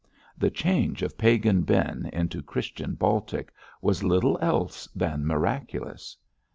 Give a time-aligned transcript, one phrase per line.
[0.35, 3.53] The change of Pagan Ben into Christian Baltic
[3.83, 6.17] was little else than miraculous.